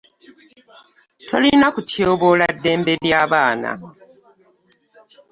Tolina 1.27 1.67
kutyoboola 1.75 2.45
ddembe 2.55 2.93
lya 3.03 3.21
baana. 3.31 3.71